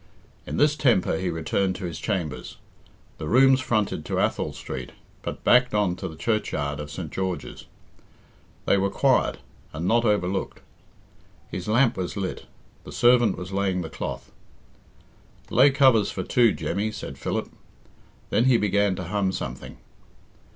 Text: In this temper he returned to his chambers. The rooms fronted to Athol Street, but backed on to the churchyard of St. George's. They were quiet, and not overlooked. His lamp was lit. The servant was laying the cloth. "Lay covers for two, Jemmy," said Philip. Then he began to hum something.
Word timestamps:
In 0.47 0.57
this 0.57 0.75
temper 0.75 1.17
he 1.19 1.29
returned 1.29 1.75
to 1.75 1.85
his 1.85 1.99
chambers. 1.99 2.57
The 3.19 3.27
rooms 3.27 3.59
fronted 3.61 4.03
to 4.05 4.17
Athol 4.19 4.51
Street, 4.51 4.93
but 5.21 5.43
backed 5.43 5.75
on 5.75 5.95
to 5.97 6.07
the 6.07 6.15
churchyard 6.15 6.79
of 6.79 6.89
St. 6.89 7.11
George's. 7.11 7.67
They 8.65 8.77
were 8.79 8.89
quiet, 8.89 9.37
and 9.73 9.87
not 9.87 10.03
overlooked. 10.03 10.61
His 11.51 11.67
lamp 11.67 11.97
was 11.97 12.17
lit. 12.17 12.47
The 12.83 12.91
servant 12.91 13.37
was 13.37 13.51
laying 13.53 13.81
the 13.81 13.91
cloth. 13.91 14.31
"Lay 15.51 15.69
covers 15.69 16.09
for 16.09 16.23
two, 16.23 16.51
Jemmy," 16.51 16.91
said 16.91 17.19
Philip. 17.19 17.51
Then 18.31 18.45
he 18.45 18.57
began 18.57 18.95
to 18.95 19.03
hum 19.03 19.31
something. 19.31 19.77